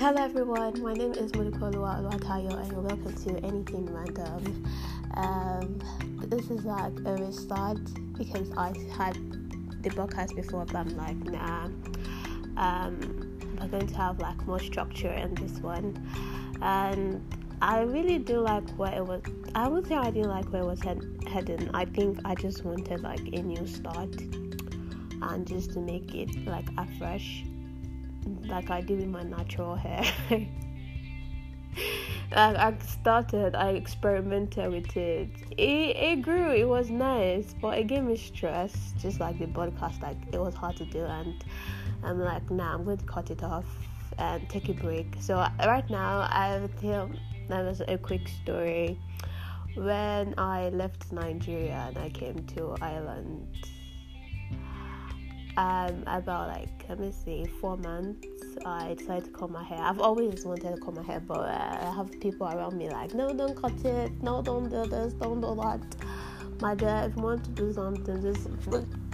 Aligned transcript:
Hello 0.00 0.22
everyone, 0.24 0.82
my 0.82 0.94
name 0.94 1.12
is 1.12 1.30
Modikolua 1.32 2.00
Alwatayo 2.00 2.54
and 2.58 2.72
welcome 2.72 3.12
to 3.16 3.36
Anything 3.44 3.84
Random. 3.92 4.64
Um, 5.12 5.78
this 6.30 6.48
is 6.48 6.64
like 6.64 6.98
a 7.04 7.16
restart 7.16 7.76
because 8.16 8.50
I 8.56 8.72
had 8.96 9.16
the 9.82 9.90
podcast 9.90 10.34
before 10.34 10.64
but 10.64 10.76
I'm 10.76 10.96
like 10.96 11.18
nah. 11.18 11.68
Um, 12.56 13.38
we're 13.60 13.68
going 13.68 13.86
to 13.88 13.94
have 13.96 14.18
like 14.20 14.46
more 14.46 14.58
structure 14.58 15.12
in 15.12 15.34
this 15.34 15.60
one. 15.60 15.94
And 16.62 17.22
I 17.60 17.82
really 17.82 18.18
do 18.18 18.40
like 18.40 18.70
where 18.78 18.94
it 18.94 19.06
was 19.06 19.20
I 19.54 19.68
would 19.68 19.86
say 19.86 19.96
I 19.96 20.10
didn't 20.10 20.30
like 20.30 20.50
where 20.50 20.62
it 20.62 20.66
was 20.66 20.80
head, 20.80 21.04
heading. 21.30 21.68
I 21.74 21.84
think 21.84 22.20
I 22.24 22.34
just 22.36 22.64
wanted 22.64 23.02
like 23.02 23.20
a 23.34 23.42
new 23.42 23.66
start 23.66 24.18
and 25.20 25.46
just 25.46 25.74
to 25.74 25.80
make 25.80 26.14
it 26.14 26.30
like 26.46 26.68
afresh 26.78 27.44
like 28.46 28.70
I 28.70 28.80
do 28.80 28.96
with 28.96 29.08
my 29.08 29.22
natural 29.22 29.74
hair. 29.74 30.04
I 32.32 32.74
started, 32.86 33.56
I 33.56 33.70
experimented 33.70 34.70
with 34.70 34.96
it. 34.96 35.30
It 35.58 35.96
it 35.96 36.22
grew, 36.22 36.50
it 36.52 36.68
was 36.68 36.90
nice, 36.90 37.54
but 37.60 37.78
it 37.78 37.88
gave 37.88 38.04
me 38.04 38.16
stress, 38.16 38.92
just 38.98 39.18
like 39.18 39.38
the 39.38 39.46
podcast. 39.46 40.00
Like 40.00 40.16
it 40.32 40.40
was 40.40 40.54
hard 40.54 40.76
to 40.76 40.84
do, 40.84 41.04
and 41.04 41.44
I'm 42.04 42.20
like, 42.20 42.48
nah, 42.50 42.74
I'm 42.74 42.84
going 42.84 42.98
to 42.98 43.04
cut 43.04 43.30
it 43.30 43.42
off 43.42 43.66
and 44.18 44.48
take 44.48 44.68
a 44.68 44.74
break. 44.74 45.16
So 45.20 45.34
right 45.66 45.88
now, 45.90 46.20
I 46.20 46.68
feel 46.80 47.10
that 47.48 47.64
was 47.64 47.82
a 47.88 47.98
quick 47.98 48.28
story. 48.42 48.98
When 49.74 50.34
I 50.38 50.68
left 50.70 51.12
Nigeria 51.12 51.86
and 51.88 51.98
I 51.98 52.10
came 52.10 52.44
to 52.54 52.76
Ireland 52.80 53.46
um, 55.60 56.02
about 56.06 56.48
like 56.48 56.88
let 56.88 56.98
me 56.98 57.12
see 57.12 57.44
four 57.60 57.76
months 57.76 58.26
i 58.64 58.94
decided 58.94 59.24
to 59.24 59.30
cut 59.30 59.50
my 59.50 59.62
hair. 59.62 59.78
I've 59.78 60.00
always 60.00 60.44
wanted 60.44 60.74
to 60.74 60.80
cut 60.80 60.94
my 60.94 61.02
hair 61.02 61.20
but 61.20 61.40
uh, 61.40 61.88
i 61.88 61.94
have 61.94 62.10
people 62.20 62.46
around 62.46 62.76
me 62.76 62.88
like 62.88 63.14
no 63.14 63.32
don't 63.32 63.56
cut 63.60 63.84
it. 63.84 64.10
No 64.22 64.42
don't 64.42 64.68
do 64.70 64.84
this. 64.86 65.12
Don't 65.14 65.40
do 65.40 65.54
that. 65.56 65.80
My 66.60 66.74
dad 66.74 67.10
if 67.10 67.16
you 67.16 67.22
want 67.22 67.44
to 67.44 67.50
do 67.50 67.72
something 67.72 68.22
just 68.22 68.48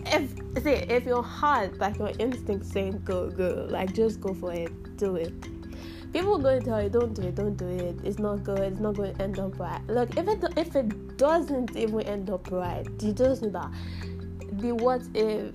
if 0.06 0.62
see 0.62 0.76
if 0.96 1.04
your 1.04 1.22
heart 1.22 1.78
like 1.78 1.98
your 1.98 2.12
instinct 2.18 2.66
saying 2.66 3.02
go 3.04 3.30
go 3.30 3.66
like 3.68 3.92
just 3.92 4.20
go 4.20 4.32
for 4.34 4.52
it. 4.52 4.96
Do 4.96 5.16
it. 5.16 5.34
People 6.12 6.36
are 6.36 6.42
going 6.42 6.60
to 6.60 6.66
tell 6.66 6.82
you 6.82 6.88
don't 6.88 7.14
do 7.14 7.22
it. 7.22 7.34
Don't 7.34 7.56
do 7.56 7.68
it. 7.68 7.96
It's 8.04 8.18
not 8.18 8.42
good. 8.44 8.60
It's 8.60 8.80
not 8.80 8.94
going 8.94 9.14
to 9.14 9.22
end 9.22 9.38
up 9.38 9.58
right. 9.58 9.84
Look 9.88 10.16
if 10.16 10.28
it 10.28 10.44
if 10.56 10.76
it 10.76 11.16
doesn't 11.16 11.76
even 11.76 12.00
end 12.02 12.30
up 12.30 12.50
right 12.50 12.86
you 13.00 13.12
just 13.12 13.42
know 13.42 13.50
that 13.50 13.70
the 14.60 14.72
what 14.72 15.02
if 15.14 15.52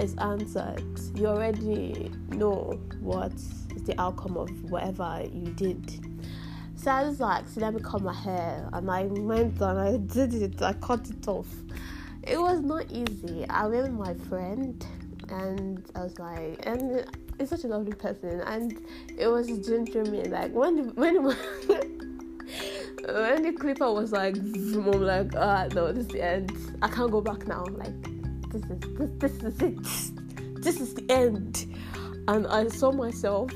is 0.00 0.14
answered, 0.16 0.82
you 1.14 1.26
already 1.26 2.10
know 2.28 2.78
what 3.00 3.32
is 3.32 3.84
the 3.84 4.00
outcome 4.00 4.36
of 4.36 4.50
whatever 4.70 5.22
you 5.32 5.52
did. 5.52 6.06
So 6.76 6.90
I 6.90 7.04
was 7.04 7.20
like, 7.20 7.48
so 7.48 7.60
let 7.60 7.74
me 7.74 7.80
cut 7.80 8.02
my 8.02 8.14
hair, 8.14 8.68
and 8.72 8.90
I 8.90 9.04
went 9.04 9.60
and 9.60 9.78
I 9.78 9.96
did 9.98 10.34
it. 10.34 10.62
I 10.62 10.72
cut 10.74 11.08
it 11.10 11.28
off. 11.28 11.48
It 12.22 12.40
was 12.40 12.60
not 12.60 12.90
easy. 12.90 13.46
I 13.48 13.66
went 13.66 13.82
with 13.82 14.08
my 14.08 14.14
friend, 14.28 14.84
and 15.28 15.84
I 15.94 16.04
was 16.04 16.18
like, 16.18 16.64
and 16.66 17.04
it's 17.38 17.50
such 17.50 17.64
a 17.64 17.68
lovely 17.68 17.92
person, 17.92 18.40
and 18.40 18.80
it 19.18 19.26
was 19.26 19.48
gentleman. 19.66 20.12
me. 20.12 20.24
Like 20.28 20.52
when 20.52 20.94
when 20.94 21.24
when 21.24 21.36
the 23.42 23.52
clipper 23.58 23.92
was 23.92 24.12
like, 24.12 24.36
I'm 24.36 25.02
like, 25.02 25.34
ah, 25.36 25.66
no, 25.74 25.92
this 25.92 26.06
is 26.06 26.12
the 26.12 26.24
end. 26.24 26.52
I 26.80 26.88
can't 26.88 27.10
go 27.10 27.20
back 27.20 27.46
now. 27.46 27.64
Like 27.64 28.19
this 28.50 28.62
is 28.64 28.80
this, 28.96 29.10
this 29.18 29.42
is 29.42 29.62
it. 29.62 30.10
This 30.60 30.78
is 30.78 30.92
the 30.92 31.10
end. 31.10 31.74
And 32.28 32.46
I 32.46 32.68
saw 32.68 32.92
myself. 32.92 33.50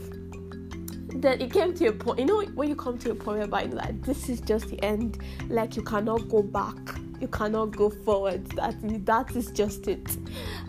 Then 1.16 1.38
it 1.40 1.52
came 1.52 1.74
to 1.74 1.88
a 1.88 1.92
point, 1.92 2.18
you 2.18 2.24
know, 2.24 2.42
when 2.54 2.68
you 2.68 2.74
come 2.74 2.96
to 2.98 3.10
a 3.10 3.14
point 3.14 3.50
where 3.50 3.62
you're 3.62 3.74
like 3.74 4.02
this 4.02 4.28
is 4.28 4.40
just 4.40 4.68
the 4.68 4.82
end, 4.82 5.18
like 5.48 5.76
you 5.76 5.82
cannot 5.82 6.28
go 6.30 6.42
back, 6.42 6.76
you 7.20 7.28
cannot 7.28 7.76
go 7.76 7.90
forward. 7.90 8.46
That 8.52 8.74
that 9.04 9.36
is 9.36 9.50
just 9.50 9.86
it. 9.86 10.16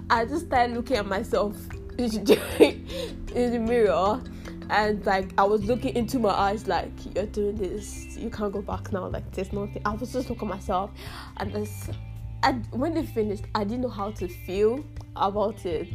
I 0.09 0.25
just 0.25 0.47
started 0.47 0.75
looking 0.75 0.97
at 0.97 1.05
myself 1.05 1.55
in 1.97 2.25
the 2.25 3.59
mirror 3.59 4.21
and 4.69 5.05
like 5.05 5.29
I 5.37 5.43
was 5.43 5.63
looking 5.63 5.95
into 5.95 6.19
my 6.19 6.31
eyes 6.31 6.67
like 6.67 6.91
you're 7.15 7.25
doing 7.27 7.55
this 7.55 8.17
you 8.17 8.29
can't 8.29 8.51
go 8.51 8.61
back 8.61 8.91
now 8.91 9.07
like 9.07 9.31
there's 9.31 9.53
nothing 9.53 9.81
I 9.85 9.93
was 9.93 10.11
just 10.11 10.29
looking 10.29 10.49
at 10.49 10.55
myself 10.55 10.91
and 11.37 11.53
this 11.53 11.89
and 12.45 12.67
when 12.71 12.93
they 12.93 13.05
finished, 13.05 13.43
I 13.55 13.63
didn't 13.63 13.81
know 13.81 13.89
how 13.89 14.11
to 14.11 14.27
feel 14.27 14.85
about 15.15 15.65
it. 15.65 15.87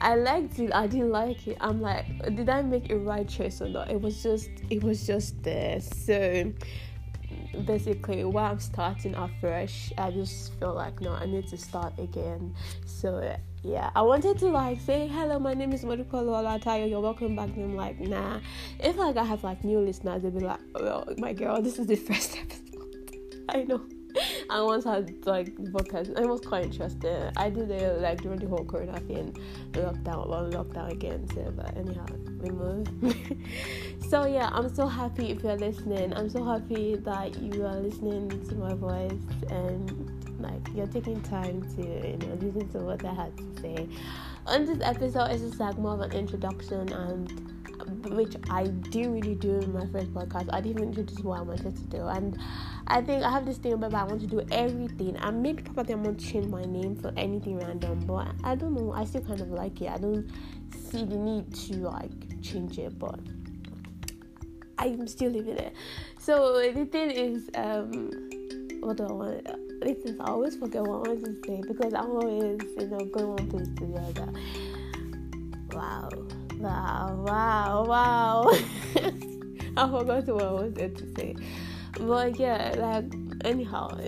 I 0.00 0.14
liked 0.14 0.58
it. 0.60 0.72
I 0.72 0.86
didn't 0.86 1.10
like 1.10 1.48
it. 1.48 1.56
I'm 1.60 1.80
like, 1.80 2.06
did 2.36 2.48
I 2.48 2.62
make 2.62 2.90
a 2.90 2.98
right 2.98 3.28
choice 3.28 3.60
or 3.60 3.68
not? 3.68 3.90
It 3.90 4.00
was 4.00 4.22
just, 4.22 4.50
it 4.70 4.84
was 4.84 5.04
just 5.04 5.42
there. 5.42 5.80
So 5.80 6.52
basically, 7.64 8.22
while 8.22 8.52
I'm 8.52 8.60
starting 8.60 9.16
afresh, 9.16 9.92
I 9.98 10.12
just 10.12 10.54
feel 10.60 10.74
like 10.74 11.00
no, 11.00 11.12
I 11.12 11.26
need 11.26 11.48
to 11.48 11.56
start 11.56 11.98
again. 11.98 12.54
So 12.84 13.36
yeah, 13.64 13.90
I 13.96 14.02
wanted 14.02 14.38
to 14.38 14.46
like 14.46 14.80
say 14.80 15.08
hello. 15.08 15.40
My 15.40 15.54
name 15.54 15.72
is 15.72 15.84
Modukolo 15.84 16.40
Olatayo. 16.40 16.88
You're 16.88 17.00
welcome 17.00 17.34
back. 17.34 17.48
And 17.56 17.64
I'm 17.64 17.76
like, 17.76 17.98
nah. 17.98 18.38
If 18.78 18.96
like 18.96 19.16
I 19.16 19.24
have 19.24 19.42
like 19.42 19.64
new 19.64 19.80
listeners, 19.80 20.22
they'll 20.22 20.30
be 20.30 20.40
like, 20.40 20.60
well, 20.74 21.08
my 21.18 21.32
girl, 21.32 21.60
this 21.60 21.80
is 21.80 21.88
the 21.88 21.96
first 22.08 22.38
episode. 22.38 23.16
I 23.48 23.62
know. 23.64 23.82
I 24.50 24.62
once 24.62 24.84
had 24.84 25.14
like 25.26 25.54
podcast. 25.56 26.18
I 26.18 26.26
was 26.26 26.40
quite 26.40 26.64
interested. 26.64 27.32
I 27.36 27.50
did 27.50 27.70
it 27.70 28.00
like 28.00 28.22
during 28.22 28.38
the 28.38 28.46
whole 28.46 28.64
Corona 28.64 28.98
thing, 29.00 29.36
the 29.72 29.80
lockdown, 29.80 30.28
well, 30.28 30.50
lockdown 30.50 30.92
again. 30.92 31.26
So, 31.34 31.52
but 31.56 31.76
anyhow, 31.76 32.06
we 32.40 32.50
move. 32.50 32.88
so 34.08 34.26
yeah, 34.26 34.50
I'm 34.52 34.72
so 34.74 34.86
happy 34.86 35.30
if 35.30 35.42
you're 35.42 35.56
listening. 35.56 36.12
I'm 36.14 36.30
so 36.30 36.44
happy 36.44 36.96
that 36.96 37.40
you 37.40 37.64
are 37.64 37.76
listening 37.76 38.28
to 38.48 38.54
my 38.54 38.74
voice 38.74 39.12
and 39.50 40.12
like 40.40 40.68
you're 40.74 40.86
taking 40.86 41.20
time 41.22 41.62
to 41.76 41.82
you 41.82 42.16
know 42.18 42.34
listen 42.40 42.68
to 42.70 42.78
what 42.78 43.04
I 43.04 43.14
had 43.14 43.36
to 43.36 43.60
say. 43.60 43.88
On 44.46 44.64
this 44.64 44.78
episode, 44.82 45.30
it's 45.30 45.42
just 45.42 45.58
like 45.58 45.76
more 45.78 45.94
of 45.94 46.00
an 46.00 46.12
introduction 46.12 46.92
and 46.92 47.55
which 47.86 48.36
I 48.50 48.64
didn't 48.64 49.12
really 49.12 49.34
do 49.34 49.58
in 49.58 49.72
my 49.72 49.86
first 49.86 50.12
podcast. 50.12 50.48
I 50.52 50.60
didn't 50.60 50.82
introduce 50.82 51.18
what 51.20 51.38
I 51.38 51.42
wanted 51.42 51.76
to 51.76 51.82
do, 51.84 52.06
and 52.06 52.38
I 52.86 53.00
think 53.00 53.22
I 53.22 53.30
have 53.30 53.46
this 53.46 53.58
thing 53.58 53.72
about 53.72 53.94
I 53.94 54.04
want 54.04 54.20
to 54.20 54.26
do 54.26 54.46
everything, 54.50 55.16
and 55.16 55.42
maybe 55.42 55.62
probably 55.62 55.94
I'm 55.94 56.02
going 56.02 56.16
to 56.16 56.24
change 56.24 56.46
my 56.46 56.64
name 56.64 56.96
for 56.96 57.12
anything 57.16 57.58
random, 57.58 58.00
but 58.06 58.28
I 58.44 58.54
don't 58.54 58.74
know. 58.74 58.92
I 58.92 59.04
still 59.04 59.22
kind 59.22 59.40
of 59.40 59.48
like 59.48 59.80
it. 59.80 59.90
I 59.90 59.98
don't 59.98 60.30
see 60.90 61.04
the 61.04 61.16
need 61.16 61.54
to 61.54 61.76
like 61.76 62.42
change 62.42 62.78
it, 62.78 62.98
but 62.98 63.18
I'm 64.78 65.06
still 65.08 65.30
living 65.30 65.56
it. 65.56 65.74
So 66.18 66.70
the 66.72 66.84
thing 66.86 67.10
is, 67.10 67.50
um, 67.54 68.10
what 68.80 68.96
do 68.96 69.06
I 69.06 69.12
want? 69.12 69.46
Is 69.82 70.18
I 70.20 70.24
always 70.24 70.56
forget 70.56 70.82
what 70.82 71.06
I 71.06 71.12
want 71.12 71.24
to 71.24 71.42
say 71.46 71.62
because 71.66 71.92
I'm 71.94 72.10
always 72.10 72.60
you 72.78 72.86
know 72.88 73.04
going 73.04 73.28
one 73.28 73.50
place 73.50 73.68
to 73.76 73.86
the 73.86 73.98
other. 73.98 74.32
Wow. 75.72 76.45
Wow, 76.58 77.22
wow, 77.26 77.84
wow. 77.84 78.50
I 79.76 79.90
forgot 79.90 80.26
what 80.26 80.42
I 80.42 80.52
wanted 80.52 80.96
to 80.96 81.14
say. 81.14 81.36
But 82.00 82.38
yeah, 82.38 82.74
like, 82.78 83.12
anyhow, 83.44 83.98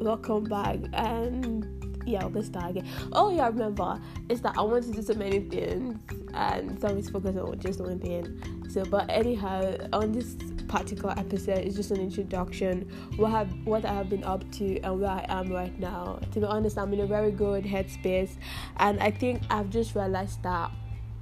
welcome 0.00 0.44
back. 0.44 0.78
And 0.94 1.66
yeah, 2.06 2.24
we 2.24 2.32
will 2.32 2.42
start 2.42 2.70
again. 2.70 2.88
Oh, 3.12 3.30
yeah, 3.30 3.48
remember, 3.48 4.00
it's 4.30 4.40
that 4.40 4.56
I 4.56 4.62
want 4.62 4.84
to 4.84 4.92
do 4.92 5.02
so 5.02 5.12
many 5.14 5.40
things 5.40 5.98
and 6.32 6.80
somebody's 6.80 7.10
focused 7.10 7.38
on 7.38 7.58
just 7.60 7.80
one 7.80 7.98
thing. 7.98 8.42
So, 8.70 8.84
but 8.84 9.10
anyhow, 9.10 9.76
on 9.92 10.12
this 10.12 10.36
particular 10.68 11.14
episode 11.16 11.58
it's 11.58 11.76
just 11.76 11.92
an 11.92 12.00
introduction 12.00 12.90
what 13.18 13.30
have 13.30 13.48
what 13.64 13.84
I 13.84 13.94
have 13.94 14.08
been 14.08 14.24
up 14.24 14.50
to 14.54 14.80
and 14.80 15.00
where 15.00 15.10
I 15.10 15.24
am 15.28 15.52
right 15.52 15.78
now. 15.78 16.18
To 16.32 16.40
be 16.40 16.46
honest, 16.46 16.76
I'm 16.78 16.92
in 16.92 17.00
a 17.00 17.06
very 17.06 17.30
good 17.30 17.64
headspace, 17.64 18.30
and 18.78 19.00
I 19.00 19.10
think 19.10 19.42
I've 19.50 19.70
just 19.70 19.94
realized 19.94 20.42
that 20.42 20.70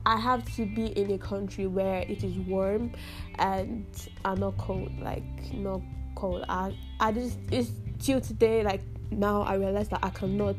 I 0.07 0.19
have 0.19 0.45
to 0.57 0.67
be 0.67 0.87
in 0.87 1.11
a 1.13 1.19
country 1.19 1.67
where 1.67 2.01
it 2.03 2.23
is 2.23 2.37
warm 2.47 2.93
and 3.39 3.87
I'm 4.25 4.41
not 4.41 4.59
cold, 4.59 4.93
like 5.01 5.25
not 5.53 5.81
cold. 6.15 6.45
I 6.49 6.77
I 7.01 7.13
just 7.13 7.39
it's 7.51 7.71
till 7.99 8.21
today 8.21 8.63
like 8.63 8.83
now 9.11 9.43
I 9.43 9.55
realize 9.55 9.89
that 9.89 10.01
I 10.03 10.11
cannot 10.11 10.57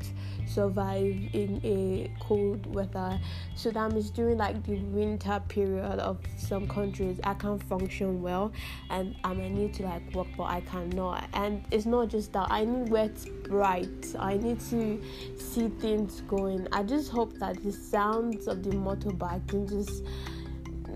survive 0.48 1.16
in 1.34 1.60
a 1.64 2.12
cold 2.20 2.74
weather. 2.74 3.20
So 3.56 3.72
that 3.72 3.92
means 3.92 4.10
during 4.10 4.38
like 4.38 4.64
the 4.66 4.78
winter 4.78 5.42
period 5.48 6.00
of 6.00 6.20
some 6.38 6.68
countries, 6.68 7.20
I 7.24 7.34
can't 7.34 7.62
function 7.64 8.22
well, 8.22 8.52
and 8.90 9.16
I 9.24 9.34
might 9.34 9.52
need 9.52 9.74
to 9.76 9.84
like 9.84 10.14
work, 10.14 10.28
but 10.38 10.44
I 10.44 10.62
cannot. 10.62 11.28
And 11.34 11.64
it's 11.72 11.86
not 11.86 12.10
just 12.10 12.34
that 12.34 12.48
I 12.50 12.66
need 12.66 12.90
where 12.90 13.06
it's 13.06 13.26
bright. 13.26 14.16
I 14.18 14.38
need 14.38 14.60
to 14.72 15.02
see 15.38 15.70
things 15.80 16.22
going. 16.22 16.68
I 16.72 16.84
just 16.84 17.12
hope 17.12 17.38
that 17.40 17.62
the 17.64 17.72
sounds 17.72 18.48
of 18.48 18.64
the 18.64 18.72
motorbike 18.72 19.48
can 19.48 19.68
just 19.68 20.04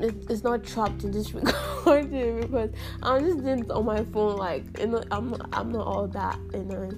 it's 0.02 0.44
not 0.46 0.64
trapped 0.64 1.04
in 1.04 1.12
this 1.12 1.34
recording 1.34 2.40
because 2.40 2.70
I'm 3.04 3.26
just 3.26 3.44
doing 3.44 3.60
it 3.60 3.72
on 3.72 3.86
my 3.86 4.06
phone. 4.06 4.38
Like, 4.38 4.80
you 4.80 4.88
know, 4.88 5.04
I'm 5.12 5.36
I'm 5.52 5.72
not 5.72 5.88
all 5.88 6.08
that, 6.08 6.40
you 6.54 6.64
know 6.64 6.92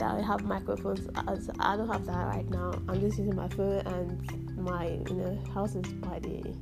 that 0.00 0.14
I 0.16 0.22
have 0.22 0.44
microphones. 0.44 1.06
As 1.28 1.50
I 1.60 1.76
don't 1.76 1.88
have 1.88 2.04
that 2.06 2.26
right 2.26 2.48
now. 2.50 2.72
I'm 2.88 3.00
just 3.00 3.18
using 3.18 3.36
my 3.36 3.48
phone 3.48 3.80
and 3.86 4.56
my 4.56 4.98
you 5.08 5.14
know 5.14 5.38
house 5.54 5.76
is 5.76 5.82
the 5.82 6.54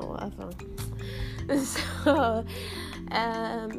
or 0.00 0.08
whatever. 0.08 0.50
So, 1.64 2.44
um, 3.10 3.70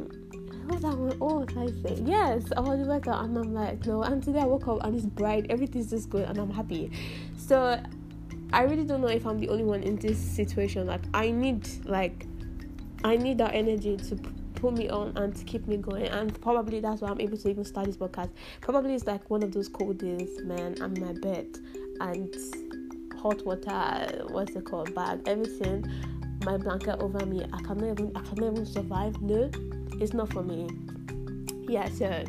what 0.66 0.74
was 0.74 0.82
that 0.82 0.98
one? 0.98 1.18
Oh, 1.22 1.46
I 1.58 1.68
say? 1.82 2.02
Yes, 2.06 2.44
I 2.58 2.60
was 2.60 2.86
better, 2.86 3.12
and 3.12 3.38
I'm 3.38 3.54
like, 3.54 3.86
no. 3.86 4.04
And 4.04 4.22
today 4.22 4.40
I 4.40 4.46
woke 4.46 4.68
up 4.68 4.84
and 4.84 4.94
it's 4.94 5.06
bright, 5.06 5.46
everything's 5.50 5.90
just 5.90 6.10
good, 6.10 6.28
and 6.28 6.38
I'm 6.38 6.52
happy. 6.52 6.92
So, 7.38 7.82
I 8.52 8.64
really 8.64 8.84
don't 8.84 9.00
know 9.00 9.08
if 9.08 9.26
I'm 9.26 9.40
the 9.40 9.48
only 9.48 9.64
one 9.64 9.82
in 9.82 9.96
this 9.96 10.20
situation. 10.20 10.86
Like, 10.86 11.04
I 11.14 11.32
need 11.32 11.68
like, 11.86 12.26
I 13.06 13.16
need 13.16 13.38
that 13.38 13.56
energy 13.56 13.96
to 13.96 14.16
put 14.64 14.78
me 14.78 14.88
on 14.88 15.12
and 15.18 15.36
to 15.36 15.44
keep 15.44 15.68
me 15.68 15.76
going. 15.76 16.08
And 16.08 16.40
probably 16.42 16.80
that's 16.80 17.02
why 17.02 17.10
I'm 17.10 17.20
able 17.20 17.38
to 17.38 17.50
even 17.50 17.66
start 17.66 17.86
this 17.86 17.98
podcast. 17.98 18.30
Probably 18.62 18.96
it's 18.96 19.06
like 19.06 19.30
one 19.30 19.44
of 19.44 19.52
those 19.52 19.68
cold 19.68 19.98
days, 19.98 20.40
man. 20.46 20.78
I'm 20.80 20.96
in 20.96 21.06
my 21.06 21.12
bed 21.12 21.48
and 22.00 22.34
hot 23.22 23.46
water, 23.46 24.24
what's 24.30 24.56
it 24.56 24.64
called, 24.64 24.96
bag, 24.96 25.20
everything, 25.26 25.86
my 26.46 26.56
blanket 26.56 27.02
over 27.02 27.26
me. 27.26 27.44
I 27.52 27.62
cannot 27.62 27.92
even, 27.92 28.14
I 28.16 28.22
cannot 28.22 28.54
even 28.54 28.66
survive. 28.66 29.22
No, 29.22 29.52
it's 30.00 30.14
not 30.14 30.32
for 30.32 30.44
me. 30.44 30.70
Yeah, 31.68 31.90
so 31.90 32.24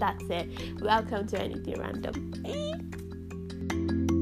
that's 0.00 0.24
it. 0.30 0.48
Welcome 0.80 1.28
to 1.28 1.40
anything 1.40 1.78
random. 1.78 2.32
Eh? 2.44 4.17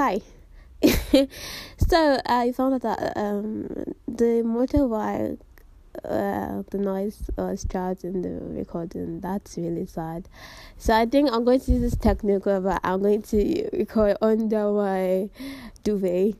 Hi. 0.00 0.18
so 1.76 2.20
I 2.24 2.52
found 2.52 2.72
out 2.72 2.80
that 2.80 3.12
um, 3.18 3.66
the 4.08 4.40
motorbike 4.42 5.38
uh, 6.06 6.62
the 6.70 6.78
noise 6.78 7.30
was 7.36 7.66
charged 7.70 8.04
in 8.04 8.22
the 8.22 8.38
recording. 8.58 9.20
That's 9.20 9.58
really 9.58 9.84
sad. 9.84 10.26
So 10.78 10.94
I 10.94 11.04
think 11.04 11.30
I'm 11.30 11.44
going 11.44 11.60
to 11.60 11.72
use 11.72 11.82
this 11.82 11.96
technical, 11.96 12.62
but 12.62 12.80
I'm 12.82 13.02
going 13.02 13.20
to 13.24 13.68
record 13.74 14.16
under 14.22 14.72
my 14.72 15.28
duvet. 15.84 16.36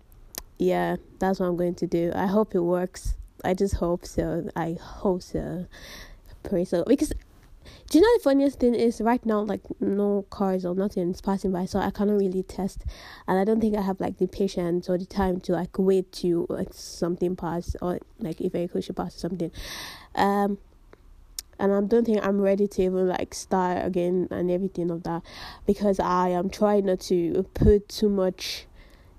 Yeah, 0.58 0.96
that's 1.18 1.38
what 1.38 1.46
I'm 1.46 1.56
going 1.58 1.74
to 1.74 1.86
do. 1.86 2.12
I 2.14 2.28
hope 2.28 2.54
it 2.54 2.60
works. 2.60 3.12
I 3.44 3.52
just 3.52 3.74
hope 3.74 4.06
so. 4.06 4.48
I 4.56 4.78
hope 4.80 5.20
so. 5.20 5.66
Pray 6.44 6.64
so 6.64 6.82
because 6.86 7.12
do 7.90 7.98
you 7.98 8.02
know 8.02 8.18
the 8.18 8.22
funniest 8.22 8.60
thing 8.60 8.74
is 8.74 9.00
right 9.00 9.26
now 9.26 9.40
like 9.40 9.60
no 9.80 10.24
cars 10.30 10.64
or 10.64 10.74
nothing 10.76 11.10
is 11.10 11.20
passing 11.20 11.50
by 11.50 11.66
so 11.66 11.78
i 11.80 11.90
cannot 11.90 12.16
really 12.16 12.42
test 12.44 12.84
and 13.26 13.38
i 13.38 13.44
don't 13.44 13.60
think 13.60 13.76
i 13.76 13.82
have 13.82 14.00
like 14.00 14.16
the 14.18 14.28
patience 14.28 14.88
or 14.88 14.96
the 14.96 15.04
time 15.04 15.40
to 15.40 15.52
like 15.52 15.76
wait 15.76 16.10
to 16.12 16.46
like 16.48 16.72
something 16.72 17.34
pass 17.34 17.74
or 17.82 17.98
like 18.20 18.40
if 18.40 18.52
vehicle 18.52 18.80
should 18.80 18.96
pass 18.96 19.16
or 19.16 19.18
something 19.18 19.50
um 20.14 20.56
and 21.58 21.74
I 21.74 21.80
don't 21.82 22.06
think 22.06 22.26
I'm 22.26 22.40
ready 22.40 22.66
to 22.66 22.82
even 22.82 23.06
like 23.06 23.34
start 23.34 23.84
again 23.84 24.28
and 24.30 24.50
everything 24.50 24.90
of 24.90 25.02
that 25.02 25.22
because 25.66 26.00
I 26.00 26.30
am 26.30 26.48
trying 26.48 26.86
not 26.86 27.00
to 27.00 27.46
put 27.52 27.86
too 27.86 28.08
much, 28.08 28.64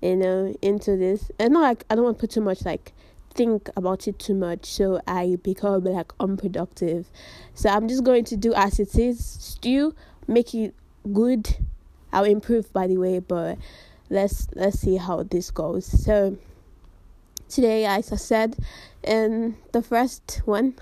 you 0.00 0.16
know, 0.16 0.52
into 0.60 0.96
this. 0.96 1.30
And 1.38 1.52
not 1.52 1.62
like 1.62 1.84
I 1.88 1.94
don't 1.94 2.04
want 2.04 2.18
to 2.18 2.20
put 2.20 2.30
too 2.32 2.40
much 2.40 2.64
like 2.64 2.92
think 3.34 3.68
about 3.76 4.06
it 4.06 4.18
too 4.18 4.34
much 4.34 4.66
so 4.66 5.00
I 5.06 5.36
become 5.42 5.84
like 5.84 6.12
unproductive. 6.20 7.10
So 7.54 7.68
I'm 7.68 7.88
just 7.88 8.04
going 8.04 8.24
to 8.26 8.36
do 8.36 8.54
as 8.54 8.78
it 8.78 8.96
is, 8.96 9.24
still 9.24 9.94
make 10.26 10.54
it 10.54 10.74
good. 11.12 11.56
I'll 12.12 12.24
improve 12.24 12.72
by 12.72 12.86
the 12.86 12.98
way, 12.98 13.18
but 13.18 13.58
let's 14.10 14.48
let's 14.54 14.80
see 14.80 14.96
how 14.96 15.22
this 15.22 15.50
goes. 15.50 15.86
So 15.86 16.36
today 17.48 17.84
as 17.84 18.12
I 18.12 18.16
said 18.16 18.56
in 19.02 19.56
the 19.72 19.82
first 19.82 20.42
one 20.44 20.74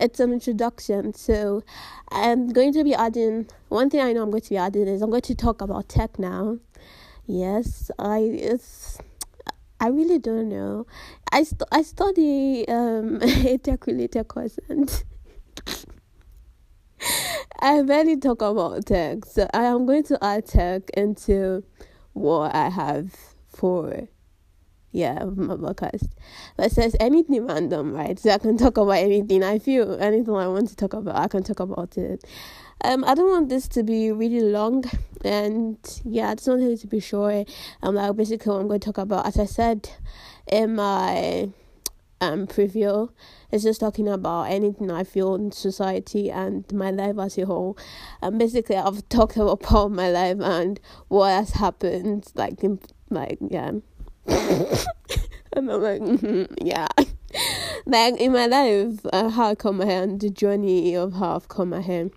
it's 0.00 0.20
an 0.20 0.32
introduction. 0.32 1.12
So 1.14 1.64
I'm 2.10 2.52
going 2.52 2.72
to 2.74 2.84
be 2.84 2.94
adding 2.94 3.48
one 3.68 3.90
thing 3.90 4.00
I 4.00 4.12
know 4.12 4.22
I'm 4.22 4.30
going 4.30 4.42
to 4.42 4.50
be 4.50 4.56
adding 4.56 4.86
is 4.86 5.02
I'm 5.02 5.10
going 5.10 5.22
to 5.22 5.34
talk 5.34 5.60
about 5.60 5.88
tech 5.88 6.18
now. 6.18 6.58
Yes, 7.26 7.90
I 7.98 8.18
it's 8.20 8.98
I 9.80 9.88
really 9.88 10.18
don't 10.18 10.48
know. 10.48 10.86
I 11.32 11.44
st- 11.44 11.68
I 11.70 11.82
study 11.82 12.66
um 12.68 13.18
a 13.22 13.58
tech 13.58 13.86
related 13.86 14.28
course 14.28 14.58
and 14.68 15.04
I 17.60 17.82
barely 17.82 18.16
talk 18.16 18.42
about 18.42 18.86
tech. 18.86 19.24
So 19.24 19.48
I 19.52 19.64
am 19.64 19.86
going 19.86 20.04
to 20.04 20.24
add 20.24 20.46
tech 20.46 20.90
into 20.90 21.64
what 22.12 22.54
I 22.54 22.68
have 22.70 23.14
for 23.48 24.08
yeah 24.92 25.24
my 25.24 25.54
podcast. 25.54 26.08
But 26.56 26.72
says 26.72 26.96
anything 27.00 27.46
random, 27.46 27.92
right? 27.92 28.18
So 28.18 28.30
I 28.30 28.38
can 28.38 28.56
talk 28.56 28.76
about 28.76 28.92
anything 28.92 29.42
I 29.44 29.58
feel, 29.58 29.96
anything 30.00 30.34
I 30.34 30.48
want 30.48 30.68
to 30.68 30.76
talk 30.76 30.94
about, 30.94 31.16
I 31.16 31.28
can 31.28 31.42
talk 31.42 31.60
about 31.60 31.96
it. 31.96 32.24
Um, 32.84 33.04
I 33.04 33.14
don't 33.14 33.30
want 33.30 33.48
this 33.48 33.66
to 33.68 33.82
be 33.82 34.12
really 34.12 34.40
long, 34.40 34.84
and 35.24 35.78
yeah, 36.04 36.30
I 36.30 36.34
just 36.36 36.46
want 36.46 36.80
to 36.80 36.86
be 36.86 37.00
short. 37.00 37.48
Um, 37.82 38.16
basically, 38.16 38.52
what 38.52 38.60
I'm 38.60 38.68
going 38.68 38.80
to 38.80 38.84
talk 38.86 38.98
about, 38.98 39.26
as 39.26 39.38
I 39.38 39.46
said 39.46 39.90
in 40.46 40.76
my 40.76 41.50
um 42.20 42.46
preview, 42.46 43.10
it's 43.50 43.64
just 43.64 43.80
talking 43.80 44.08
about 44.08 44.44
anything 44.44 44.92
I 44.92 45.02
feel 45.02 45.34
in 45.34 45.50
society 45.50 46.30
and 46.30 46.70
my 46.72 46.90
life 46.92 47.18
as 47.18 47.36
a 47.38 47.46
whole. 47.46 47.76
And 48.22 48.38
basically, 48.38 48.76
I've 48.76 49.08
talked 49.08 49.36
about 49.36 49.60
part 49.60 49.86
of 49.86 49.92
my 49.92 50.10
life 50.10 50.38
and 50.40 50.78
what 51.08 51.30
has 51.30 51.50
happened, 51.50 52.30
like 52.36 52.62
in 52.62 52.78
like 53.10 53.38
yeah. 53.40 53.68
and 53.68 53.82
I'm 55.56 55.66
like, 55.66 56.00
mm-hmm, 56.00 56.44
yeah. 56.64 56.86
like 57.86 58.20
in 58.20 58.32
my 58.32 58.46
life, 58.46 59.00
uh, 59.12 59.30
how 59.30 59.50
I 59.50 59.54
come 59.56 59.80
here 59.80 60.02
and 60.02 60.20
the 60.20 60.30
journey 60.30 60.94
of 60.94 61.14
how 61.14 61.34
I've 61.34 61.48
come 61.48 61.80
here 61.82 62.10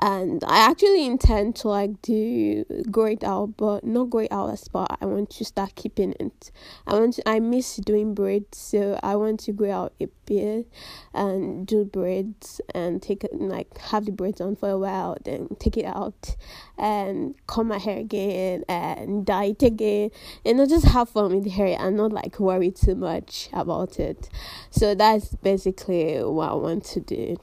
and 0.00 0.44
I 0.46 0.58
actually 0.58 1.06
intend 1.06 1.56
to 1.56 1.68
like 1.68 2.02
do 2.02 2.64
grow 2.90 3.06
it 3.06 3.24
out, 3.24 3.56
but 3.56 3.84
not 3.84 4.10
grow 4.10 4.20
it 4.22 4.32
out 4.32 4.50
as 4.50 4.68
but 4.68 4.98
I 5.00 5.06
want 5.06 5.30
to 5.30 5.44
start 5.44 5.74
keeping 5.74 6.14
it. 6.20 6.52
I 6.86 6.94
want 6.94 7.14
to, 7.14 7.28
I 7.28 7.40
miss 7.40 7.76
doing 7.76 8.14
braids, 8.14 8.58
so 8.58 9.00
I 9.02 9.16
want 9.16 9.40
to 9.40 9.52
grow 9.52 9.72
out 9.72 9.94
a 10.00 10.08
bit 10.26 10.70
and 11.14 11.66
do 11.66 11.84
braids 11.84 12.60
and 12.74 13.02
take 13.02 13.24
like 13.32 13.78
have 13.78 14.04
the 14.04 14.12
braids 14.12 14.40
on 14.40 14.56
for 14.56 14.68
a 14.68 14.78
while, 14.78 15.16
then 15.24 15.48
take 15.58 15.78
it 15.78 15.86
out 15.86 16.36
and 16.76 17.34
comb 17.46 17.68
my 17.68 17.78
hair 17.78 17.98
again 17.98 18.64
and 18.68 19.24
dye 19.24 19.46
it 19.46 19.62
again, 19.62 20.10
and 20.44 20.58
not 20.58 20.68
just 20.68 20.84
have 20.84 21.08
fun 21.08 21.34
with 21.34 21.44
the 21.44 21.50
hair 21.50 21.74
and 21.78 21.96
not 21.96 22.12
like 22.12 22.38
worry 22.38 22.70
too 22.70 22.94
much 22.94 23.48
about 23.52 23.98
it. 23.98 24.28
So 24.70 24.94
that's 24.94 25.34
basically 25.36 26.18
what 26.22 26.50
I 26.50 26.54
want 26.54 26.84
to 26.84 27.00
do. 27.00 27.38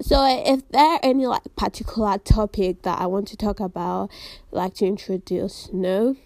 So, 0.00 0.24
if 0.44 0.68
there 0.70 0.84
are 0.84 1.00
any 1.02 1.26
like 1.26 1.42
particular 1.56 2.18
topic 2.18 2.82
that 2.82 3.00
I 3.00 3.06
want 3.06 3.28
to 3.28 3.36
talk 3.36 3.60
about, 3.60 4.10
like 4.50 4.74
to 4.74 4.86
introduce, 4.86 5.70
no, 5.72 6.16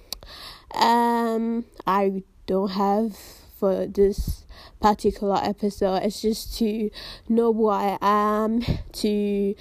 um, 0.75 1.65
I 1.87 2.23
don't 2.47 2.71
have 2.71 3.17
for 3.59 3.87
this 3.87 4.45
particular 4.81 5.37
episode. 5.43 6.03
It's 6.05 6.23
just 6.23 6.57
to 6.59 6.91
know 7.29 7.53
who 7.53 7.69
I 7.69 7.99
am, 8.01 8.63
to 8.93 9.55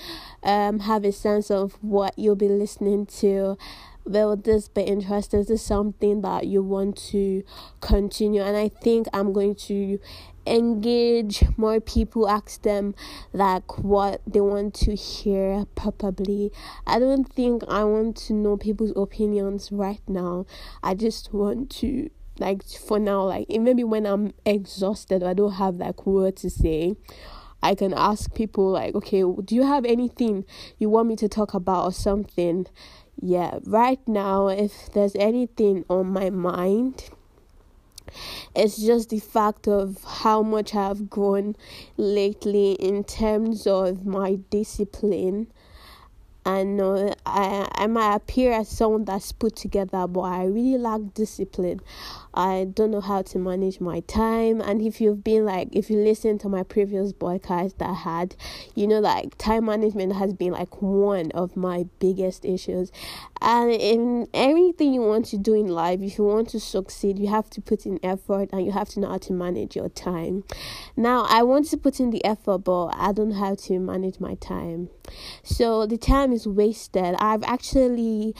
um 0.44 0.80
have 0.80 1.04
a 1.04 1.12
sense 1.12 1.52
of 1.52 1.74
what 1.82 2.18
you'll 2.18 2.36
be 2.36 2.48
listening 2.50 3.08
to. 3.18 3.58
Will 4.06 4.38
this 4.38 4.70
be 4.70 4.84
interesting? 4.84 5.42
Is 5.42 5.48
this 5.48 5.64
something 5.64 6.22
that 6.22 6.48
you 6.48 6.64
want 6.64 6.96
to 7.10 7.44
continue? 7.82 8.42
And 8.42 8.56
I 8.56 8.70
think 8.70 9.08
I'm 9.12 9.34
going 9.34 9.56
to 9.68 10.00
engage 10.48 11.44
more 11.58 11.80
people 11.80 12.28
ask 12.28 12.62
them 12.62 12.96
like 13.34 13.78
what 13.78 14.22
they 14.26 14.42
want 14.42 14.74
to 14.76 14.96
hear 14.96 15.66
probably. 15.76 16.52
I 16.86 17.00
don't 17.00 17.26
think 17.26 17.64
i 17.68 17.84
want 17.84 18.16
to 18.28 18.34
know 18.34 18.58
people's 18.58 18.94
opinions 18.96 19.72
right 19.72 20.02
now. 20.08 20.46
I 20.82 20.96
just 20.96 21.34
want 21.34 21.70
to 21.82 22.10
like 22.40 22.64
for 22.64 23.00
now 23.00 23.24
like 23.24 23.48
maybe 23.50 23.84
when 23.84 24.06
i'm 24.06 24.32
exhausted 24.46 25.24
or 25.24 25.30
i 25.30 25.34
don't 25.34 25.54
have 25.54 25.76
like 25.76 26.06
word 26.06 26.36
to 26.38 26.50
say. 26.50 26.96
I 27.64 27.74
can 27.74 27.92
ask 27.94 28.34
people 28.36 28.70
like 28.70 28.94
okay 28.96 29.22
do 29.22 29.56
you 29.56 29.64
have 29.64 29.84
anything 29.86 30.46
you 30.78 30.90
want 30.90 31.08
me 31.10 31.16
to 31.18 31.28
talk 31.28 31.54
about 31.54 31.86
or 31.86 31.92
something? 31.92 32.68
Yeah 33.20 33.58
right 33.66 34.00
now 34.08 34.48
if 34.48 34.92
there's 34.94 35.16
anything 35.16 35.84
on 35.90 36.08
my 36.08 36.30
mind 36.30 37.10
it's 38.56 38.78
just 38.78 39.10
the 39.10 39.20
fact 39.20 39.68
of 39.68 40.04
how 40.04 40.42
much 40.42 40.76
I've 40.76 41.10
grown 41.10 41.56
lately 41.98 42.74
in 42.74 43.04
terms 43.04 43.68
of 43.68 44.06
my 44.06 44.40
discipline. 44.50 45.48
Know 46.46 47.14
I 47.26 47.68
I 47.76 47.88
might 47.88 48.16
appear 48.16 48.54
as 48.54 48.70
someone 48.70 49.04
that's 49.04 49.34
put 49.34 49.58
together, 49.58 50.08
but 50.08 50.22
I 50.22 50.46
really 50.46 50.78
lack 50.78 51.02
discipline. 51.14 51.82
I 52.38 52.66
don't 52.66 52.92
know 52.92 53.02
how 53.02 53.24
to 53.24 53.40
manage 53.40 53.82
my 53.82 54.02
time. 54.02 54.62
And 54.62 54.80
if 54.80 55.02
you've 55.02 55.24
been 55.24 55.44
like, 55.44 55.70
if 55.72 55.90
you 55.90 55.98
listen 55.98 56.38
to 56.40 56.50
my 56.50 56.62
previous 56.62 57.12
podcast 57.12 57.80
that 57.80 57.90
I 57.90 57.94
had, 57.96 58.36
you 58.76 58.86
know, 58.86 59.00
like 59.00 59.36
time 59.40 59.66
management 59.66 60.14
has 60.14 60.34
been 60.34 60.52
like 60.52 60.80
one 60.80 61.32
of 61.32 61.58
my 61.58 61.88
biggest 61.98 62.46
issues. 62.46 62.92
And 63.42 63.72
in 63.72 64.28
everything 64.36 64.94
you 64.94 65.02
want 65.02 65.26
to 65.28 65.38
do 65.40 65.56
in 65.56 65.66
life, 65.66 66.00
if 66.02 66.20
you 66.20 66.26
want 66.26 66.50
to 66.50 66.60
succeed, 66.60 67.18
you 67.18 67.28
have 67.28 67.50
to 67.50 67.62
put 67.62 67.88
in 67.88 68.00
effort 68.04 68.50
and 68.54 68.64
you 68.64 68.72
have 68.72 68.90
to 68.90 69.00
know 69.00 69.10
how 69.10 69.18
to 69.18 69.34
manage 69.34 69.76
your 69.76 69.90
time. 69.90 70.44
Now, 70.96 71.26
I 71.28 71.42
want 71.42 71.68
to 71.70 71.78
put 71.78 72.00
in 72.00 72.12
the 72.12 72.24
effort, 72.24 72.60
but 72.60 72.90
I 72.90 73.14
don't 73.14 73.30
know 73.30 73.40
how 73.40 73.56
to 73.56 73.80
manage 73.80 74.20
my 74.20 74.36
time. 74.36 74.90
So 75.42 75.88
the 75.88 75.98
time 75.98 76.32
is 76.32 76.48
wasted. 76.48 77.16
I've 77.18 77.44
actually 77.44 78.36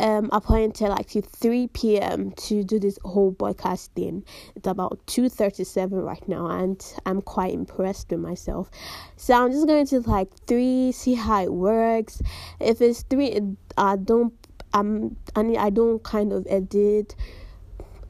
um 0.00 0.28
appointed 0.32 0.88
like 0.88 1.08
to 1.08 1.22
3 1.22 1.68
p.m. 1.68 2.32
to 2.32 2.64
do 2.64 2.78
this 2.78 2.98
whole 3.04 3.32
podcast 3.32 3.88
thing. 3.90 4.24
It's 4.54 4.66
about 4.66 5.04
2:37 5.06 6.04
right 6.04 6.26
now 6.28 6.46
and 6.46 6.80
I'm 7.06 7.20
quite 7.22 7.52
impressed 7.52 8.10
with 8.10 8.20
myself. 8.20 8.70
So 9.16 9.34
I'm 9.34 9.52
just 9.52 9.66
going 9.66 9.86
to 9.86 10.00
like 10.00 10.28
3 10.46 10.92
see 10.92 11.14
how 11.14 11.42
it 11.42 11.52
works. 11.52 12.22
If 12.60 12.80
it's 12.80 13.02
3 13.02 13.56
I 13.76 13.96
don't 13.96 14.34
I'm 14.72 15.16
I 15.34 15.40
I 15.58 15.70
don't 15.70 16.02
kind 16.02 16.32
of 16.32 16.46
edit 16.48 17.16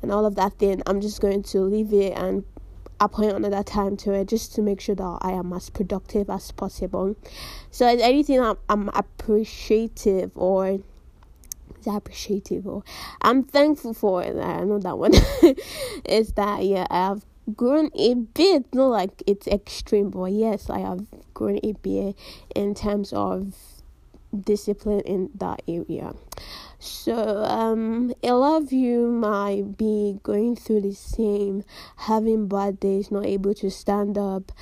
and 0.02 0.12
all 0.12 0.26
of 0.26 0.36
that 0.36 0.58
thing. 0.58 0.82
I'm 0.86 1.00
just 1.00 1.20
going 1.20 1.42
to 1.44 1.60
leave 1.60 1.92
it 1.92 2.16
and 2.16 2.44
appoint 3.00 3.32
another 3.32 3.62
time 3.62 3.96
to 3.96 4.12
it 4.12 4.28
just 4.28 4.54
to 4.54 4.62
make 4.62 4.80
sure 4.80 4.94
that 4.94 5.18
I 5.22 5.32
am 5.32 5.52
as 5.52 5.70
productive 5.70 6.28
as 6.30 6.50
possible. 6.50 7.16
So 7.70 7.86
anything 7.86 8.40
I'm, 8.40 8.56
I'm 8.68 8.88
appreciative 8.88 10.32
or 10.34 10.78
appreciative 11.86 12.66
or 12.66 12.82
I'm 13.22 13.44
thankful 13.44 13.94
for 13.94 14.22
it. 14.22 14.36
I 14.36 14.64
know 14.64 14.78
that 14.78 14.98
one 14.98 15.12
is 16.04 16.32
that 16.32 16.64
yeah 16.64 16.86
I've 16.90 17.24
grown 17.56 17.90
a 17.94 18.14
bit 18.14 18.74
not 18.74 18.88
like 18.88 19.22
it's 19.26 19.46
extreme 19.46 20.10
but 20.10 20.26
yes 20.26 20.68
I 20.68 20.80
have 20.80 21.06
grown 21.32 21.60
a 21.62 21.72
bit 21.72 22.16
in 22.54 22.74
terms 22.74 23.12
of 23.12 23.54
discipline 24.38 25.00
in 25.00 25.30
that 25.34 25.62
area. 25.66 26.12
So, 26.78 27.44
um, 27.44 28.12
a 28.22 28.32
lot 28.32 28.62
of 28.62 28.72
you 28.72 29.08
might 29.08 29.76
be 29.76 30.18
going 30.22 30.56
through 30.56 30.82
the 30.82 30.94
same, 30.94 31.64
having 31.96 32.46
bad 32.46 32.78
days, 32.78 33.10
not 33.10 33.26
able 33.26 33.54
to 33.54 33.70
stand 33.70 34.16
up, 34.16 34.52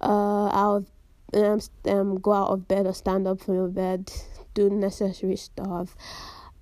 uh, 0.00 0.48
out, 0.48 0.84
um, 1.32 1.60
um, 1.86 2.18
go 2.20 2.32
out 2.32 2.50
of 2.50 2.68
bed 2.68 2.86
or 2.86 2.94
stand 2.94 3.28
up 3.28 3.40
from 3.40 3.54
your 3.54 3.68
bed, 3.68 4.10
do 4.54 4.70
necessary 4.70 5.36
stuff 5.36 5.96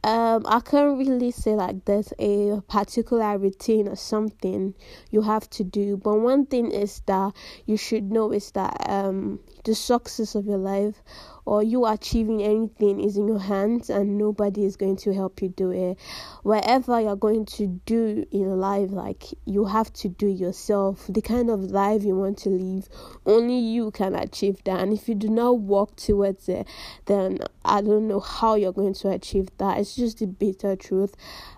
um 0.04 0.44
i 0.46 0.58
can't 0.58 0.98
really 0.98 1.30
say 1.30 1.54
like 1.54 1.84
there's 1.84 2.12
a 2.18 2.60
particular 2.68 3.38
routine 3.38 3.86
or 3.86 3.94
something 3.94 4.74
you 5.10 5.22
have 5.22 5.48
to 5.48 5.62
do 5.62 5.96
but 5.96 6.14
one 6.16 6.44
thing 6.44 6.72
is 6.72 7.02
that 7.06 7.32
you 7.66 7.76
should 7.76 8.10
know 8.10 8.32
is 8.32 8.50
that 8.50 8.76
um 8.88 9.38
the 9.64 9.74
success 9.74 10.34
of 10.34 10.44
your 10.44 10.58
life 10.58 11.02
or 11.44 11.62
you 11.62 11.86
achieving 11.86 12.42
anything 12.42 13.00
is 13.00 13.16
in 13.16 13.26
your 13.26 13.38
hands 13.38 13.90
and 13.90 14.16
nobody 14.16 14.64
is 14.64 14.76
going 14.76 14.96
to 14.96 15.12
help 15.12 15.42
you 15.42 15.48
do 15.48 15.70
it. 15.70 15.98
Whatever 16.42 17.00
you're 17.00 17.16
going 17.16 17.46
to 17.46 17.66
do 17.84 18.24
in 18.30 18.60
life, 18.60 18.90
like 18.90 19.24
you 19.44 19.64
have 19.64 19.92
to 19.94 20.08
do 20.08 20.28
yourself. 20.28 21.06
The 21.08 21.22
kind 21.22 21.50
of 21.50 21.60
life 21.60 22.04
you 22.04 22.14
want 22.14 22.38
to 22.38 22.50
live, 22.50 22.88
only 23.26 23.58
you 23.58 23.90
can 23.90 24.14
achieve 24.14 24.62
that. 24.64 24.80
And 24.80 24.92
if 24.92 25.08
you 25.08 25.14
do 25.14 25.28
not 25.28 25.60
work 25.60 25.96
towards 25.96 26.48
it, 26.48 26.66
then 27.06 27.40
I 27.64 27.80
don't 27.80 28.06
know 28.06 28.20
how 28.20 28.54
you're 28.54 28.72
going 28.72 28.94
to 28.94 29.10
achieve 29.10 29.48
that. 29.58 29.78
It's 29.78 29.96
just 29.96 30.18
the 30.18 30.26
bitter 30.26 30.76
truth. 30.76 31.14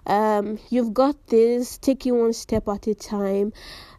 Um, 0.07 0.59
you've 0.71 0.95
got 0.95 1.27
this, 1.27 1.77
take 1.79 2.07
it 2.07 2.13
one 2.13 2.33
step 2.33 2.69
at 2.69 2.87
a 2.87 2.95
time. 2.95 3.53